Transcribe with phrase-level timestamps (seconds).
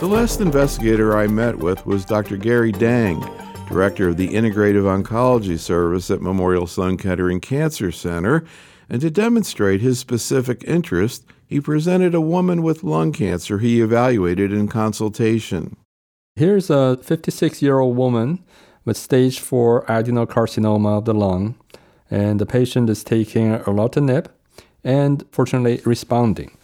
[0.00, 2.38] The last investigator I met with was Dr.
[2.38, 3.20] Gary Deng,
[3.68, 8.42] director of the Integrative Oncology Service at Memorial Sloan Kettering Cancer Center.
[8.88, 14.54] And to demonstrate his specific interest, he presented a woman with lung cancer he evaluated
[14.54, 15.76] in consultation.
[16.34, 18.42] Here's a 56 year old woman
[18.86, 21.56] with stage 4 adenocarcinoma of the lung,
[22.10, 24.28] and the patient is taking erlotinib
[24.82, 26.56] and fortunately responding.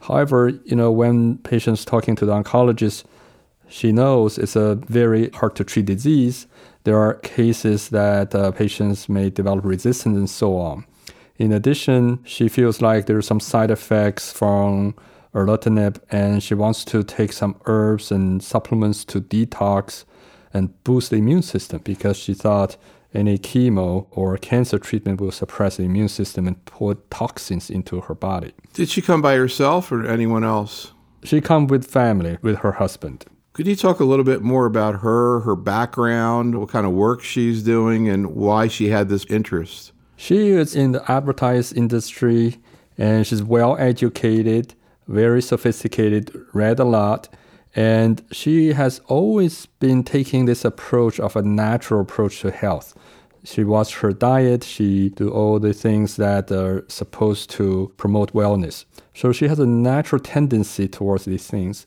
[0.00, 3.04] However, you know, when patients talking to the oncologist,
[3.68, 6.46] she knows it's a very hard to treat disease.
[6.84, 10.84] There are cases that uh, patients may develop resistance and so on.
[11.36, 14.94] In addition, she feels like there are some side effects from
[15.34, 20.04] erlotinib and she wants to take some herbs and supplements to detox
[20.52, 22.76] and boost the immune system because she thought
[23.12, 28.14] any chemo or cancer treatment will suppress the immune system and put toxins into her
[28.14, 28.52] body.
[28.72, 30.92] Did she come by herself or anyone else?
[31.24, 33.24] She come with family, with her husband.
[33.52, 37.22] Could you talk a little bit more about her, her background, what kind of work
[37.22, 39.92] she's doing, and why she had this interest?
[40.16, 42.58] She is in the advertising industry
[42.96, 44.74] and she's well educated,
[45.08, 47.28] very sophisticated, read a lot,
[47.74, 52.96] and she has always been taking this approach of a natural approach to health.
[53.44, 58.84] She watched her diet, she do all the things that are supposed to promote wellness.
[59.14, 61.86] So she has a natural tendency towards these things.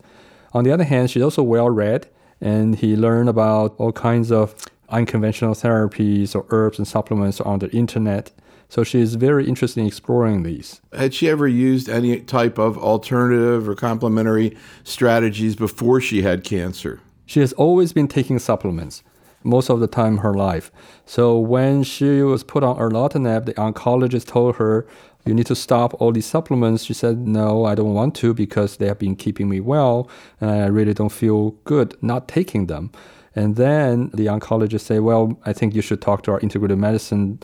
[0.53, 2.07] On the other hand, she's also well read
[2.41, 4.55] and he learned about all kinds of
[4.89, 8.31] unconventional therapies or herbs and supplements on the internet.
[8.73, 10.81] So she is very interested in exploring these.
[10.93, 16.99] Had she ever used any type of alternative or complementary strategies before she had cancer?
[17.27, 19.03] She has always been taking supplements
[19.43, 20.71] most of the time in her life.
[21.05, 24.87] So when she was put on erlotinib, the oncologist told her,
[25.23, 26.83] you need to stop all these supplements.
[26.83, 30.09] She said, no, I don't want to because they have been keeping me well
[30.41, 32.91] and I really don't feel good not taking them.
[33.35, 37.39] And then the oncologist say, well, I think you should talk to our integrative medicine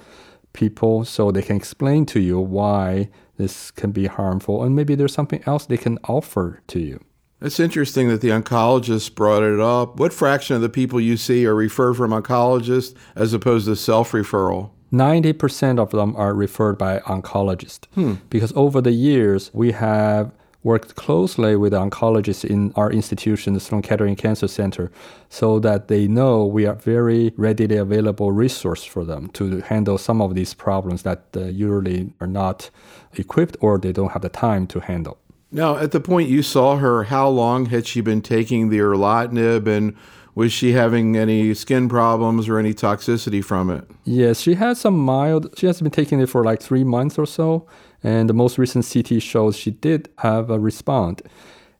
[0.53, 5.13] people so they can explain to you why this can be harmful and maybe there's
[5.13, 7.03] something else they can offer to you.
[7.41, 9.97] It's interesting that the oncologist brought it up.
[9.97, 14.11] What fraction of the people you see are referred from oncologists as opposed to self
[14.11, 14.71] referral?
[14.91, 18.15] 90% of them are referred by oncologists hmm.
[18.29, 20.31] because over the years we have
[20.63, 24.91] worked closely with oncologists in our institution, the Sloan Kettering Cancer Center,
[25.29, 30.21] so that they know we are very readily available resource for them to handle some
[30.21, 32.69] of these problems that uh, usually are not
[33.13, 35.17] equipped or they don't have the time to handle.
[35.51, 39.65] Now, at the point you saw her, how long had she been taking the erlotinib
[39.67, 39.95] and
[40.35, 43.83] was she having any skin problems or any toxicity from it?
[44.05, 45.57] Yes, she has some mild.
[45.57, 47.67] She has been taking it for like three months or so.
[48.03, 51.21] And the most recent CT shows she did have a response.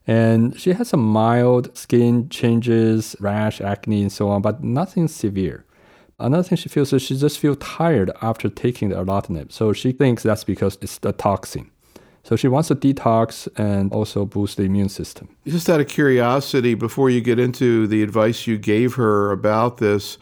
[0.06, 5.64] And she has some mild skin changes, rash, acne, and so on, but nothing severe.
[6.18, 9.52] Another thing she feels is she just feels tired after taking the erlotinib.
[9.52, 11.70] So she thinks that's because it's the toxin.
[12.24, 15.34] So she wants to detox and also boost the immune system.
[15.46, 20.18] Just out of curiosity, before you get into the advice you gave her about this,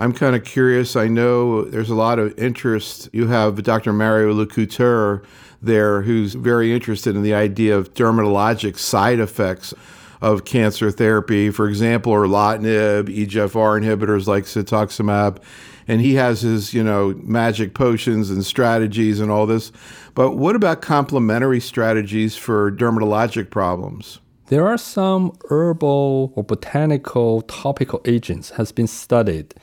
[0.00, 0.94] I'm kind of curious.
[0.94, 3.08] I know there's a lot of interest.
[3.12, 3.92] You have Dr.
[3.92, 5.24] Mario Lacouture
[5.60, 9.74] there who's very interested in the idea of dermatologic side effects
[10.20, 11.50] of cancer therapy.
[11.50, 15.42] For example, erlotinib, EGFR inhibitors like cetuximab.
[15.88, 19.72] And he has his, you know, magic potions and strategies and all this.
[20.14, 24.20] But what about complementary strategies for dermatologic problems?
[24.46, 29.54] There are some herbal or botanical topical agents has been studied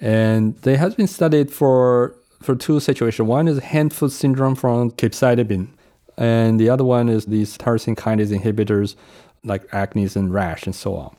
[0.00, 3.26] and they have been studied for, for two situations.
[3.26, 5.68] One is hand-foot syndrome from capecitabine,
[6.16, 8.94] and the other one is these tyrosine kinase inhibitors
[9.44, 11.16] like acne and rash and so on.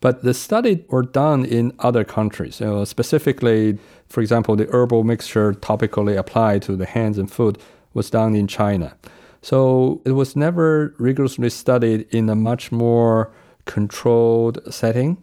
[0.00, 2.56] But the study were done in other countries.
[2.56, 3.78] So specifically,
[4.08, 7.60] for example, the herbal mixture topically applied to the hands and foot
[7.92, 8.96] was done in China.
[9.42, 13.30] So it was never rigorously studied in a much more
[13.66, 15.22] controlled setting.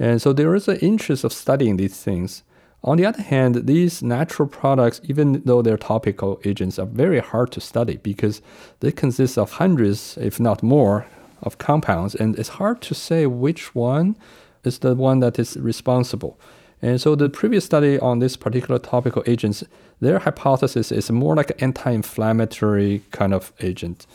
[0.00, 2.42] And so there is an interest of studying these things.
[2.82, 7.52] On the other hand, these natural products, even though they're topical agents, are very hard
[7.52, 8.40] to study because
[8.80, 11.06] they consist of hundreds, if not more,
[11.42, 14.16] of compounds, and it's hard to say which one
[14.64, 16.38] is the one that is responsible.
[16.82, 19.64] And so the previous study on this particular topical agents,
[20.00, 24.06] their hypothesis is more like an anti-inflammatory kind of agent.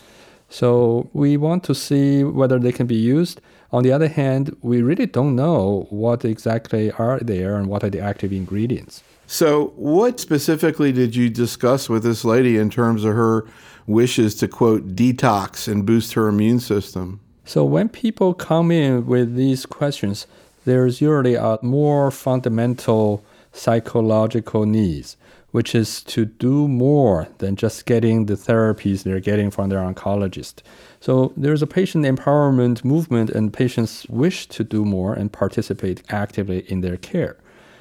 [0.49, 3.41] So we want to see whether they can be used
[3.71, 7.89] on the other hand, we really don't know what exactly are there and what are
[7.89, 9.03] the active ingredients.
[9.27, 13.45] So, what specifically did you discuss with this lady in terms of her
[13.87, 17.19] wishes to quote detox and boost her immune system?
[17.47, 20.25] So when people come in with these questions,
[20.65, 23.23] there's usually a more fundamental
[23.53, 25.15] psychological needs,
[25.55, 30.55] which is to do more than just getting the therapies they're getting from their oncologist.
[30.99, 36.69] So there's a patient empowerment movement, and patients wish to do more and participate actively
[36.69, 37.37] in their care.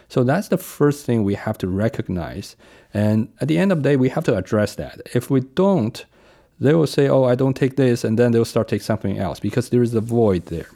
[0.09, 2.55] So that's the first thing we have to recognize.
[2.95, 5.01] And at the end of the day, we have to address that.
[5.13, 6.05] If we don't,
[6.61, 9.41] they will say, oh, I don't take this, and then they'll start taking something else
[9.41, 10.71] because there is a void there.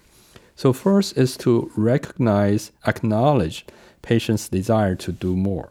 [0.57, 3.67] So first is to recognize, acknowledge
[4.03, 5.71] patient's desire to do more.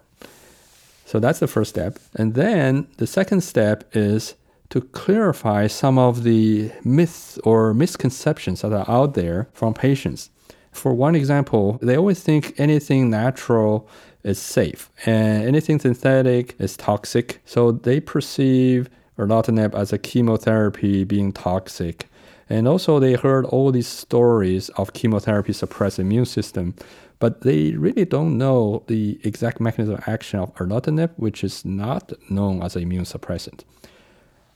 [1.07, 1.99] So that's the first step.
[2.15, 4.35] And then the second step is
[4.71, 10.29] to clarify some of the myths or misconceptions that are out there from patients.
[10.73, 13.87] For one example, they always think anything natural
[14.23, 17.41] is safe and anything synthetic is toxic.
[17.45, 22.09] So they perceive erlotinib as a chemotherapy being toxic.
[22.49, 26.75] And also they heard all these stories of chemotherapy suppress immune system,
[27.19, 32.13] but they really don't know the exact mechanism of action of erlotinib, which is not
[32.29, 33.63] known as an immune suppressant.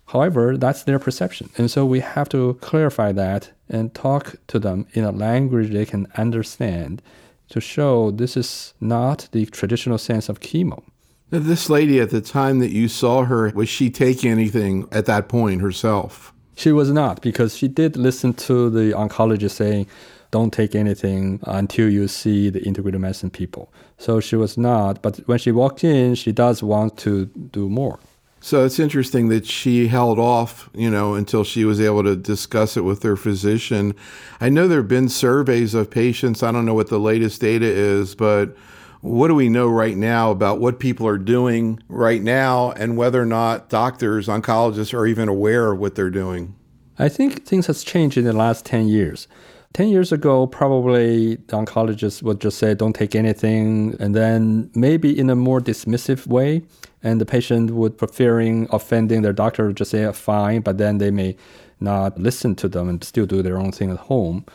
[0.07, 1.49] However, that's their perception.
[1.57, 5.85] And so we have to clarify that and talk to them in a language they
[5.85, 7.01] can understand
[7.49, 10.83] to show this is not the traditional sense of chemo.
[11.29, 15.29] This lady at the time that you saw her, was she taking anything at that
[15.29, 16.33] point herself?
[16.55, 19.87] She was not because she did listen to the oncologist saying,
[20.31, 23.71] don't take anything until you see the integrated medicine people.
[23.97, 27.99] So she was not, but when she walked in, she does want to do more.
[28.43, 32.75] So it's interesting that she held off, you know, until she was able to discuss
[32.75, 33.93] it with her physician.
[34.39, 36.41] I know there have been surveys of patients.
[36.41, 38.57] I don't know what the latest data is, but
[39.01, 43.21] what do we know right now about what people are doing right now and whether
[43.21, 46.55] or not doctors, oncologists are even aware of what they're doing?
[46.97, 49.27] I think things has changed in the last 10 years.
[49.73, 55.17] 10 years ago, probably the oncologist would just say, don't take anything, and then maybe
[55.17, 56.61] in a more dismissive way.
[57.03, 60.97] And the patient would preferring offending their doctor would just say, oh, fine, but then
[60.97, 61.37] they may
[61.79, 64.45] not listen to them and still do their own thing at home.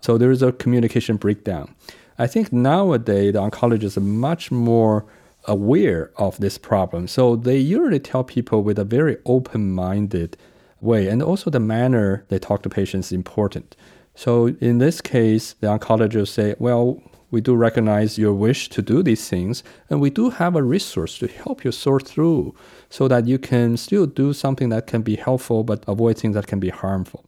[0.00, 1.74] So there is a communication breakdown.
[2.18, 5.04] I think nowadays the oncologists are much more
[5.46, 7.08] aware of this problem.
[7.08, 10.36] So they usually tell people with a very open minded
[10.80, 11.08] way.
[11.08, 13.74] And also the manner they talk to patients is important.
[14.16, 19.02] So in this case, the oncologist say, well, we do recognize your wish to do
[19.02, 22.54] these things, and we do have a resource to help you sort through
[22.88, 26.46] so that you can still do something that can be helpful but avoid things that
[26.46, 27.26] can be harmful.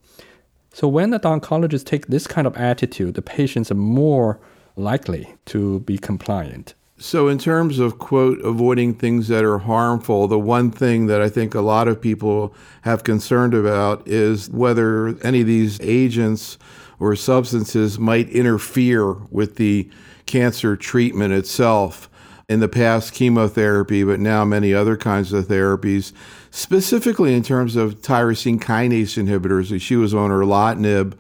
[0.73, 4.40] So when the oncologist take this kind of attitude, the patients are more
[4.76, 6.75] likely to be compliant.
[7.00, 11.29] So, in terms of, quote, avoiding things that are harmful, the one thing that I
[11.29, 12.53] think a lot of people
[12.83, 16.59] have concerned about is whether any of these agents
[16.99, 19.89] or substances might interfere with the
[20.27, 22.11] cancer treatment itself.
[22.49, 26.12] In the past, chemotherapy, but now many other kinds of therapies,
[26.50, 29.81] specifically in terms of tyrosine kinase inhibitors.
[29.81, 31.12] She was on erlotinib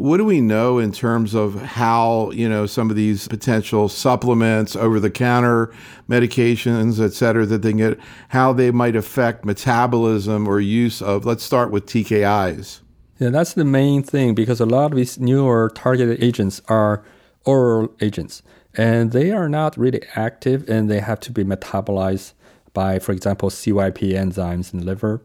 [0.00, 4.74] what do we know in terms of how, you know, some of these potential supplements,
[4.74, 5.70] over the counter
[6.08, 7.98] medications, et cetera, that they get,
[8.28, 12.80] how they might affect metabolism or use of, let's start with TKIs.
[13.18, 17.04] Yeah, that's the main thing because a lot of these newer targeted agents are
[17.44, 18.42] oral agents
[18.74, 22.32] and they are not really active and they have to be metabolized
[22.72, 25.20] by, for example, CYP enzymes in the liver.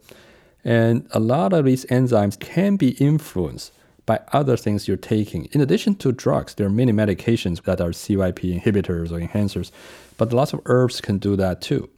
[0.66, 3.72] And a lot of these enzymes can be influenced
[4.06, 5.46] by other things you're taking.
[5.52, 9.72] In addition to drugs, there are many medications that are CYP inhibitors or enhancers,
[10.18, 11.90] but lots of herbs can do that too.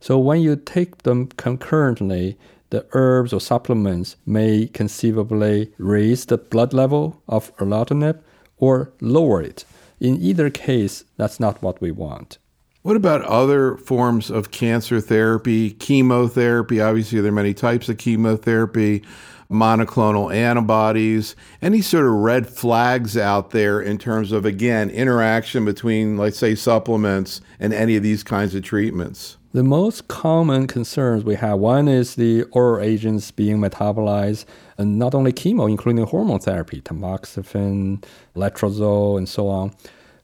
[0.00, 2.36] So when you take them concurrently,
[2.70, 8.20] the herbs or supplements may conceivably raise the blood level of erlotinib
[8.58, 9.64] or lower it.
[10.00, 12.38] In either case, that's not what we want.
[12.82, 15.70] What about other forms of cancer therapy?
[15.70, 19.02] Chemotherapy, obviously, there are many types of chemotherapy
[19.50, 26.16] monoclonal antibodies, any sort of red flags out there in terms of, again, interaction between,
[26.16, 29.36] let's say, supplements and any of these kinds of treatments?
[29.52, 34.44] The most common concerns we have one is the oral agents being metabolized,
[34.76, 39.72] and not only chemo, including hormone therapy, tamoxifen, letrozole, and so on.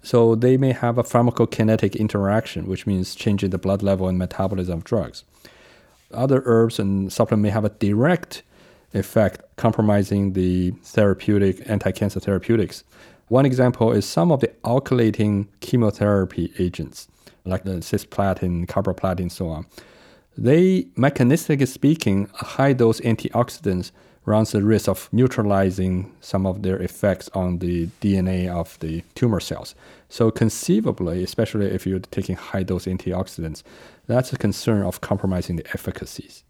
[0.02, 4.78] So they may have a pharmacokinetic interaction, which means changing the blood level and metabolism
[4.78, 5.24] of drugs.
[6.12, 8.42] Other herbs and supplements may have a direct
[8.94, 12.84] effect compromising the therapeutic anti-cancer therapeutics.
[13.28, 17.08] One example is some of the alkylating chemotherapy agents,
[17.44, 19.66] like the cisplatin, carboplatin, so on.
[20.36, 23.90] They, mechanistically speaking, high dose antioxidants
[24.24, 29.40] runs the risk of neutralizing some of their effects on the DNA of the tumor
[29.40, 29.74] cells.
[30.08, 33.62] So conceivably, especially if you're taking high dose antioxidants,
[34.06, 36.44] that's a concern of compromising the efficacies.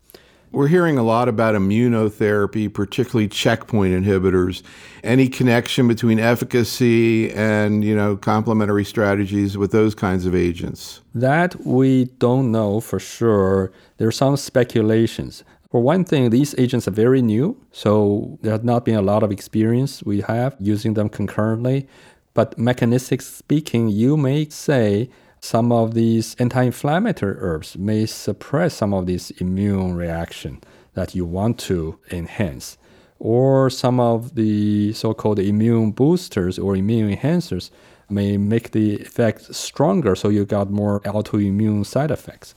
[0.53, 4.63] We're hearing a lot about immunotherapy, particularly checkpoint inhibitors.
[5.03, 11.01] Any connection between efficacy and, you know, complementary strategies with those kinds of agents?
[11.15, 13.73] That we don't know for sure.
[13.97, 15.43] There's some speculations.
[15.71, 19.23] For one thing, these agents are very new, so there has not been a lot
[19.23, 21.89] of experience we have using them concurrently.
[22.35, 25.09] But mechanistic speaking, you may say
[25.43, 30.61] some of these anti-inflammatory herbs may suppress some of this immune reaction
[30.95, 32.79] that you want to enhance
[33.19, 37.71] or some of the so-called immune boosters or immune enhancers
[38.09, 42.55] may make the effect stronger so you got more autoimmune side effects.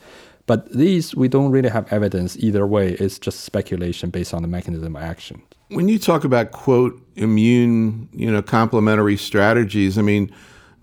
[0.47, 2.91] But these we don't really have evidence either way.
[2.93, 5.41] It's just speculation based on the mechanism of action.
[5.69, 10.29] When you talk about quote immune you know complementary strategies i mean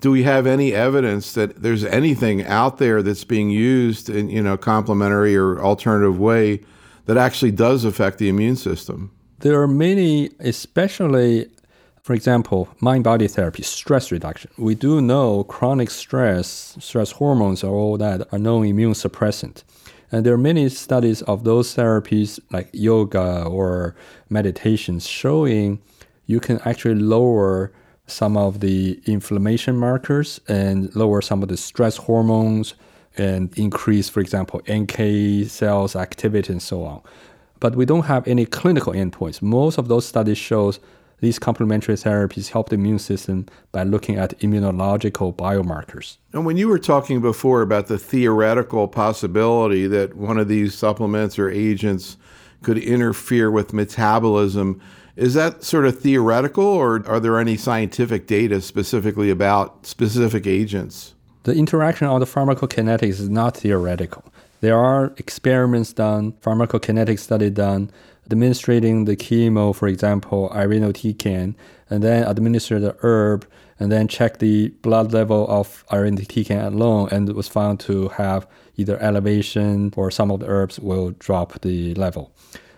[0.03, 4.43] do we have any evidence that there's anything out there that's being used in you
[4.43, 6.61] know complementary or alternative way
[7.07, 9.11] that actually does affect the immune system?
[9.39, 11.49] There are many, especially,
[12.03, 14.51] for example, mind body therapy, stress reduction.
[14.59, 19.63] We do know chronic stress, stress hormones, or all that are known immune suppressant.
[20.11, 23.95] And there are many studies of those therapies like yoga or
[24.29, 25.81] meditations showing
[26.27, 27.73] you can actually lower
[28.13, 32.75] some of the inflammation markers and lower some of the stress hormones
[33.17, 37.03] and increase, for example, NK cells activity and so on.
[37.61, 39.43] But we don't have any clinical endpoints.
[39.43, 40.81] Most of those studies shows
[41.21, 46.17] these complementary therapies help the immune system by looking at immunological biomarkers.
[46.33, 51.39] And when you were talking before about the theoretical possibility that one of these supplements
[51.39, 52.17] or agents
[52.63, 54.81] could interfere with metabolism,
[55.17, 61.15] is that sort of theoretical, or are there any scientific data specifically about specific agents?
[61.45, 64.25] The interaction of the pharmacokinetics is not theoretical.
[64.61, 67.91] There are experiments done, pharmacokinetic study done,
[68.27, 71.55] administering the chemo, for example, irinotecan,
[71.91, 73.47] and then administer the herb,
[73.81, 78.47] and then check the blood level of irinotecan alone, and it was found to have
[78.77, 82.33] either elevation or some of the herbs will drop the level.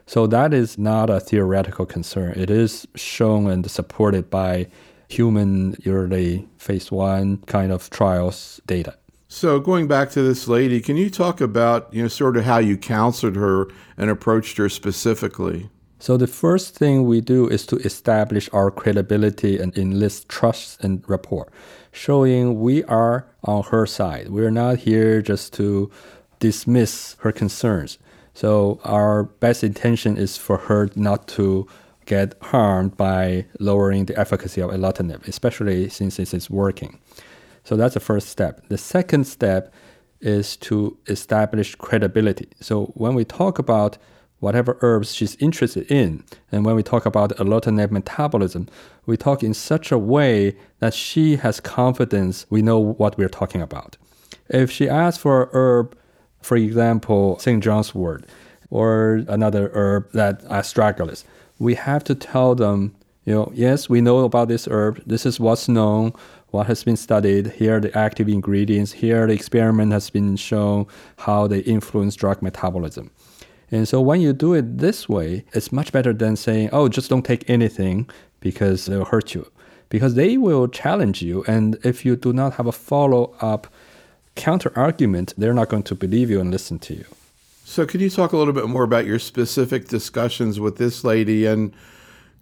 [0.06, 2.34] So that is not a theoretical concern.
[2.36, 4.68] It is shown and supported by
[5.08, 8.96] human early phase one kind of trials data.
[9.28, 12.58] So going back to this lady, can you talk about you know sort of how
[12.58, 15.70] you counseled her and approached her specifically?
[15.98, 21.02] So the first thing we do is to establish our credibility and enlist trust and
[21.08, 21.50] rapport,
[21.92, 24.28] showing we are on her side.
[24.28, 25.90] We're not here just to
[26.40, 27.98] dismiss her concerns.
[28.34, 31.66] So our best intention is for her not to
[32.06, 36.98] get harmed by lowering the efficacy of erlotinib, especially since it is working.
[37.62, 38.68] So that's the first step.
[38.68, 39.72] The second step
[40.20, 42.48] is to establish credibility.
[42.60, 43.98] So when we talk about
[44.40, 48.68] whatever herbs she's interested in, and when we talk about erlotinib metabolism,
[49.06, 53.62] we talk in such a way that she has confidence we know what we're talking
[53.62, 53.96] about.
[54.48, 55.96] If she asks for a herb
[56.44, 57.62] for example, St.
[57.64, 58.24] John's wort
[58.70, 61.24] or another herb that astragalus,
[61.58, 65.02] we have to tell them, you know, yes, we know about this herb.
[65.06, 66.12] This is what's known,
[66.48, 67.46] what has been studied.
[67.52, 68.92] Here are the active ingredients.
[68.92, 70.86] Here the experiment has been shown
[71.16, 73.10] how they influence drug metabolism.
[73.70, 77.08] And so when you do it this way, it's much better than saying, oh, just
[77.08, 78.08] don't take anything
[78.40, 79.50] because they'll hurt you.
[79.88, 81.42] Because they will challenge you.
[81.46, 83.66] And if you do not have a follow up
[84.34, 87.04] counter argument, they're not going to believe you and listen to you.
[87.64, 91.46] So, could you talk a little bit more about your specific discussions with this lady
[91.46, 91.72] and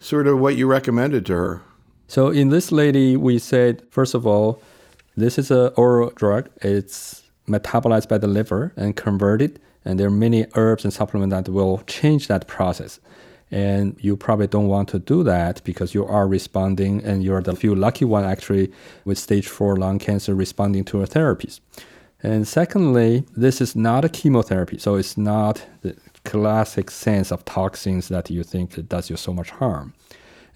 [0.00, 1.62] sort of what you recommended to her?
[2.08, 4.61] So, in this lady, we said, first of all,
[5.16, 6.50] this is an oral drug.
[6.61, 11.50] It's metabolized by the liver and converted, and there are many herbs and supplements that
[11.50, 12.99] will change that process.
[13.52, 17.54] And you probably don't want to do that because you are responding and you're the
[17.54, 18.73] few lucky one actually
[19.04, 21.61] with stage four lung cancer responding to a therapies.
[22.23, 25.94] And secondly, this is not a chemotherapy, so it's not the
[26.25, 29.92] classic sense of toxins that you think it does you so much harm.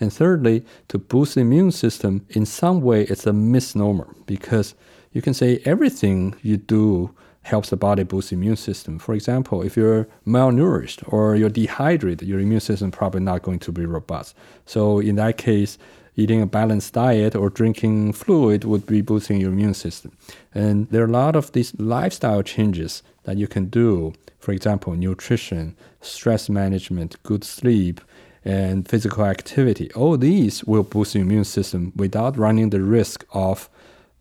[0.01, 4.75] And thirdly, to boost the immune system, in some way, it's a misnomer because
[5.13, 7.15] you can say everything you do
[7.47, 8.99] helps the body boost immune system.
[8.99, 13.73] For example, if you're malnourished or you're dehydrated, your immune system probably not going to
[13.73, 14.35] be robust.
[14.67, 15.79] So in that case,
[16.17, 20.11] eating a balanced diet or drinking fluid would be boosting your immune system.
[20.55, 24.13] And there are a lot of these lifestyle changes that you can do.
[24.41, 28.01] For example, nutrition, stress management, good sleep,
[28.45, 29.93] and physical activity.
[29.93, 33.69] All these will boost your immune system without running the risk of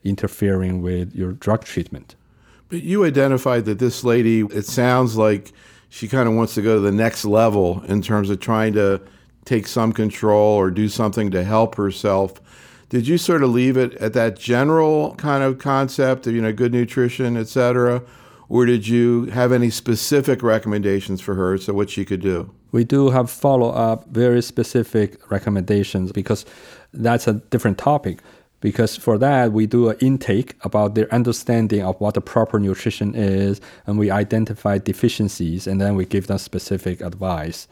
[0.03, 2.15] interfering with your drug treatment.
[2.69, 5.53] But you identified that this lady, it sounds like
[5.89, 9.01] she kind of wants to go to the next level in terms of trying to
[9.45, 12.41] take some control or do something to help herself.
[12.89, 16.51] Did you sort of leave it at that general kind of concept of, you know,
[16.51, 18.01] good nutrition, et cetera?
[18.49, 22.51] Or did you have any specific recommendations for her so what she could do?
[22.71, 26.45] We do have follow up, very specific recommendations because
[26.93, 28.19] that's a different topic.
[28.65, 33.13] Because for that, we do an intake about their understanding of what the proper nutrition
[33.13, 37.67] is, and we identify deficiencies, and then we give them specific advice.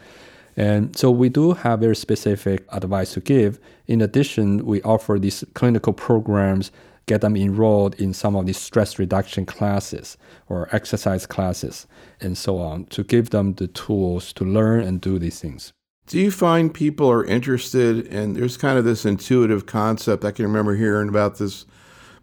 [0.56, 3.60] And so we do have very specific advice to give.
[3.88, 6.72] In addition, we offer these clinical programs
[7.08, 10.16] get them enrolled in some of these stress reduction classes
[10.48, 11.88] or exercise classes
[12.22, 15.74] and so on to give them the tools to learn and do these things.
[16.08, 20.46] Do you find people are interested in there's kind of this intuitive concept I can
[20.46, 21.66] remember hearing about this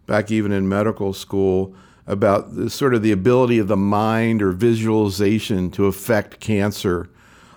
[0.05, 1.73] back even in medical school
[2.07, 7.09] about the, sort of the ability of the mind or visualization to affect cancer.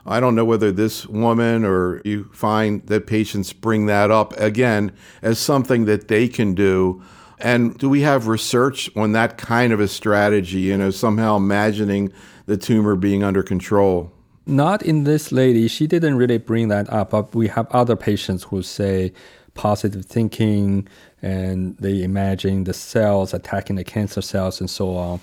[0.06, 4.92] I don't know whether this woman or you find that patients bring that up again
[5.22, 7.02] as something that they can do
[7.38, 12.12] and do we have research on that kind of a strategy, you know, somehow imagining
[12.46, 14.12] the tumor being under control?
[14.46, 15.68] Not in this lady.
[15.68, 19.12] She didn't really bring that up, but we have other patients who say
[19.54, 20.86] positive thinking
[21.22, 25.20] and they imagine the cells attacking the cancer cells and so on.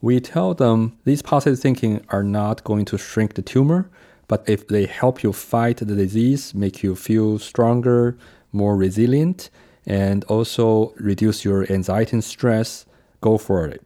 [0.00, 3.90] We tell them these positive thinking are not going to shrink the tumor,
[4.26, 8.16] but if they help you fight the disease, make you feel stronger,
[8.52, 9.50] more resilient,
[9.84, 12.86] and also reduce your anxiety and stress,
[13.20, 13.84] go for it.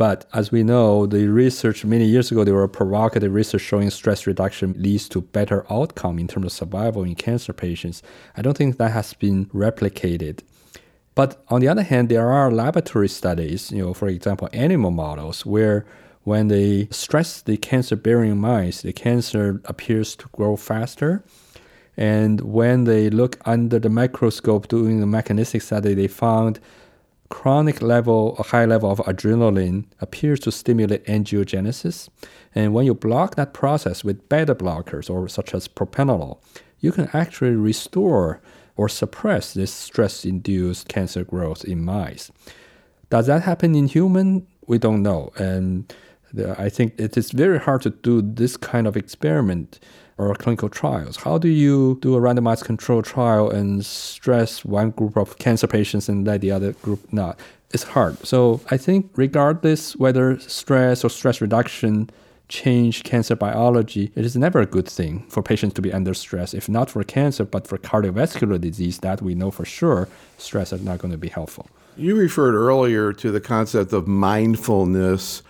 [0.00, 4.26] But as we know, the research many years ago, there were provocative research showing stress
[4.26, 8.02] reduction leads to better outcome in terms of survival in cancer patients.
[8.34, 10.40] I don't think that has been replicated.
[11.14, 15.44] But on the other hand, there are laboratory studies, you know, for example, animal models
[15.44, 15.84] where
[16.22, 21.22] when they stress the cancer bearing mice, the cancer appears to grow faster
[22.00, 26.58] and when they look under the microscope doing the mechanistic study, they found
[27.30, 32.08] chronic level, a high level of adrenaline appears to stimulate angiogenesis.
[32.54, 36.38] And when you block that process with beta blockers or such as propranolol,
[36.80, 38.42] you can actually restore
[38.76, 42.30] or suppress this stress-induced cancer growth in mice.
[43.10, 44.46] Does that happen in human?
[44.66, 45.32] We don't know.
[45.36, 45.92] And
[46.58, 49.80] I think it is very hard to do this kind of experiment
[50.28, 51.16] or clinical trials.
[51.16, 56.08] How do you do a randomized control trial and stress one group of cancer patients
[56.08, 57.38] and let the other group not?
[57.72, 58.18] It's hard.
[58.26, 62.10] So I think regardless whether stress or stress reduction
[62.48, 66.52] change cancer biology, it is never a good thing for patients to be under stress.
[66.52, 70.82] If not for cancer, but for cardiovascular disease, that we know for sure, stress is
[70.82, 71.68] not going to be helpful.
[71.96, 75.42] You referred earlier to the concept of mindfulness.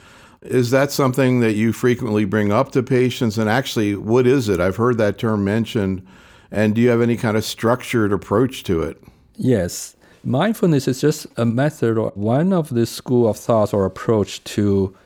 [0.42, 3.36] Is that something that you frequently bring up to patients?
[3.36, 4.58] And actually, what is it?
[4.58, 6.06] I've heard that term mentioned.
[6.50, 9.02] And do you have any kind of structured approach to it?
[9.36, 9.96] Yes.
[10.24, 14.96] Mindfulness is just a method or one of the school of thought or approach to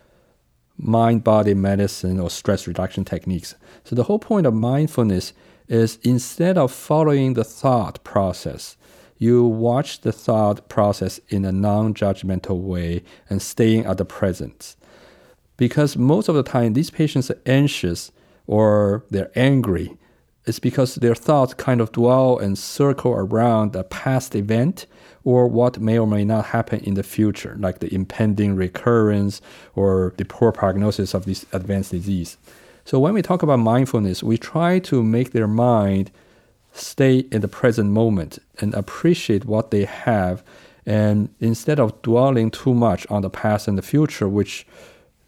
[0.77, 3.55] mind body medicine or stress reduction techniques.
[3.85, 5.33] So, the whole point of mindfulness
[5.69, 8.77] is instead of following the thought process,
[9.19, 14.75] you watch the thought process in a non judgmental way and staying at the present
[15.57, 18.13] because most of the time these patients are anxious
[18.47, 19.97] or they're angry.
[20.47, 24.87] It's because their thoughts kind of dwell and circle around a past event
[25.25, 29.41] or what may or may not happen in the future, like the impending recurrence
[29.75, 32.37] or the poor prognosis of this advanced disease.
[32.85, 36.11] So when we talk about mindfulness, we try to make their mind
[36.73, 40.43] stay in the present moment and appreciate what they have
[40.87, 44.67] and instead of dwelling too much on the past and the future, which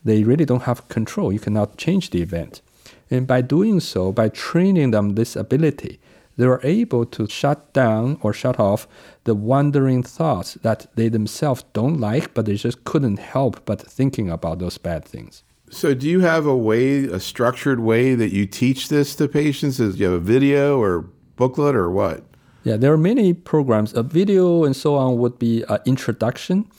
[0.06, 1.32] they really don't have control.
[1.32, 2.62] You cannot change the event.
[3.10, 5.98] And by doing so, by training them this ability,
[6.36, 8.86] they are able to shut down or shut off
[9.24, 14.30] the wandering thoughts that they themselves don't like, but they just couldn't help but thinking
[14.30, 15.42] about those bad things.
[15.70, 19.80] So, do you have a way, a structured way that you teach this to patients?
[19.80, 22.22] Is you have a video or booklet or what?
[22.62, 23.92] Yeah, there are many programs.
[23.94, 26.70] A video and so on would be an introduction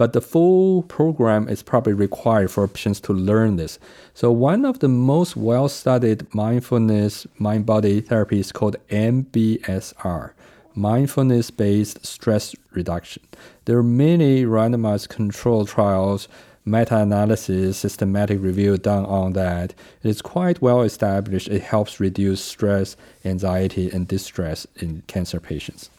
[0.00, 3.78] but the full program is probably required for patients to learn this.
[4.14, 10.30] So one of the most well-studied mindfulness mind-body therapy is called MBSR,
[10.74, 13.22] mindfulness-based stress reduction.
[13.66, 16.28] There are many randomized control trials
[16.64, 19.74] meta-analysis, systematic review done on that.
[20.02, 21.48] It's quite well established.
[21.48, 25.90] It helps reduce stress, anxiety, and distress in cancer patients.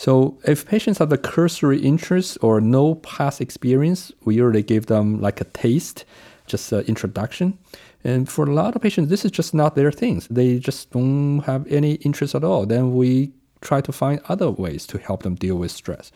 [0.00, 5.20] So if patients have a cursory interest or no past experience, we usually give them
[5.20, 6.06] like a taste,
[6.46, 7.58] just an introduction.
[8.02, 10.26] And for a lot of patients, this is just not their things.
[10.28, 12.64] They just don't have any interest at all.
[12.64, 16.10] Then we try to find other ways to help them deal with stress.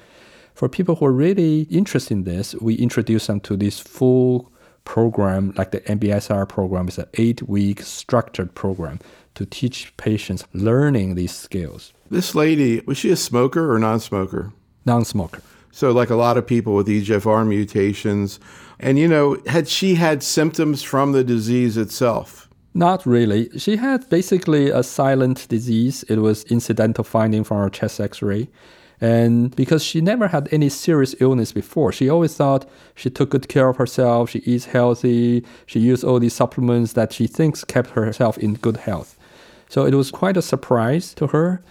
[0.55, 4.51] For people who are really interested in this, we introduce them to this full
[4.87, 9.01] program, like the MBSR program, is an eight-week structured program
[9.35, 11.93] to teach patients learning these skills.
[12.11, 14.53] This lady, was she a smoker or non-smoker?
[14.85, 15.43] Non-smoker.
[15.73, 18.39] So, like a lot of people with EGFR mutations,
[18.79, 22.49] and you know, had she had symptoms from the disease itself?
[22.75, 23.49] Not really.
[23.57, 26.05] She had basically a silent disease.
[26.09, 28.49] It was incidental finding from her chest X-ray.
[29.01, 33.49] And because she never had any serious illness before, she always thought she took good
[33.49, 37.91] care of herself, she eats healthy, she used all these supplements that she thinks kept
[37.91, 39.19] herself in good health.
[39.69, 41.63] So it was quite a surprise to her.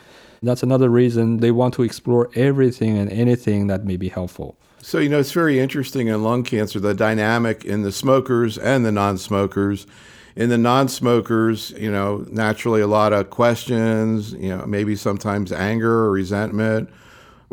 [0.44, 4.56] That's another reason they want to explore everything and anything that may be helpful.
[4.82, 8.86] So, you know, it's very interesting in lung cancer, the dynamic in the smokers and
[8.86, 9.88] the non smokers.
[10.36, 15.52] In the non smokers, you know, naturally a lot of questions, you know, maybe sometimes
[15.52, 16.90] anger or resentment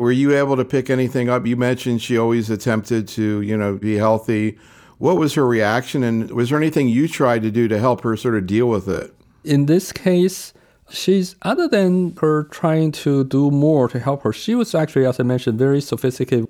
[0.01, 1.45] were you able to pick anything up?
[1.45, 4.57] You mentioned she always attempted to, you know, be healthy.
[4.97, 8.17] What was her reaction, and was there anything you tried to do to help her
[8.17, 9.13] sort of deal with it?
[9.43, 10.53] In this case,
[10.91, 15.19] she's other than her trying to do more to help her, she was actually, as
[15.19, 16.47] I mentioned, very sophisticated,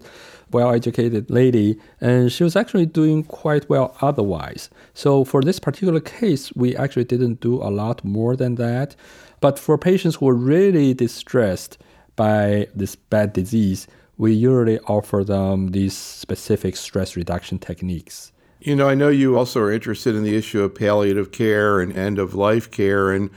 [0.51, 4.69] well-educated lady, and she was actually doing quite well otherwise.
[4.93, 8.95] So for this particular case, we actually didn't do a lot more than that.
[9.39, 11.77] But for patients who are really distressed,
[12.15, 18.32] by this bad disease, we usually offer them these specific stress reduction techniques.
[18.60, 21.95] You know, I know you also are interested in the issue of palliative care and
[21.97, 23.12] end of life care.
[23.12, 23.32] And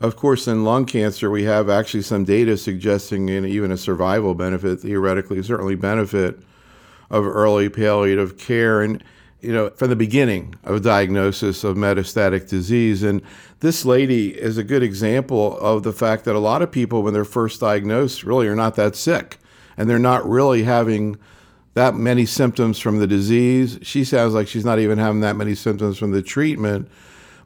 [0.00, 4.80] of course, in lung cancer, we have actually some data suggesting even a survival benefit,
[4.80, 6.38] theoretically, certainly benefit
[7.10, 8.82] of early palliative care.
[8.82, 9.02] And
[9.40, 13.02] you know, from the beginning of diagnosis of metastatic disease.
[13.02, 13.22] And
[13.60, 17.14] this lady is a good example of the fact that a lot of people, when
[17.14, 19.38] they're first diagnosed, really are not that sick
[19.76, 21.16] and they're not really having
[21.74, 23.78] that many symptoms from the disease.
[23.82, 26.88] She sounds like she's not even having that many symptoms from the treatment.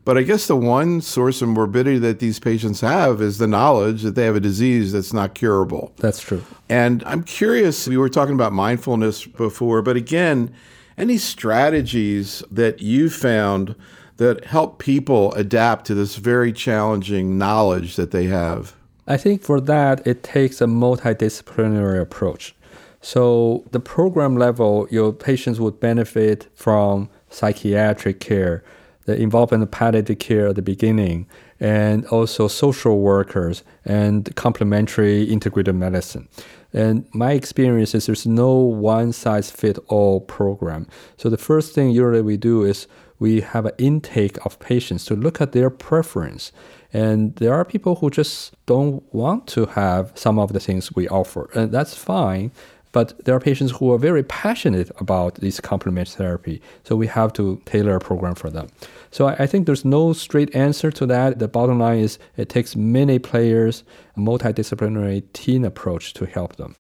[0.05, 4.03] But I guess the one source of morbidity that these patients have is the knowledge
[4.03, 5.93] that they have a disease that's not curable.
[5.99, 6.45] That's true.
[6.69, 10.53] And I'm curious, we were talking about mindfulness before, but again,
[10.99, 13.77] any strategies that you found
[14.17, 18.75] that help people adapt to this very challenging knowledge that they have?
[19.07, 22.55] I think for that, it takes a multidisciplinary approach.
[23.01, 28.63] So, the program level, your patients would benefit from psychiatric care,
[29.05, 31.27] the involvement of palliative care at the beginning,
[31.61, 36.29] and also social workers and complementary integrated medicine.
[36.73, 40.87] And my experience is there's no one size fit all program.
[41.17, 42.87] So the first thing usually we do is
[43.19, 46.51] we have an intake of patients to look at their preference.
[46.93, 51.09] And there are people who just don't want to have some of the things we
[51.09, 52.51] offer, and that's fine.
[52.93, 56.63] But there are patients who are very passionate about this complementary therapy.
[56.85, 58.69] So we have to tailor a program for them.
[59.11, 61.39] So I, think there's no straight answer to that.
[61.39, 63.85] The bottom line is it takes many players,
[64.17, 66.75] a multidisciplinary team approach to help them.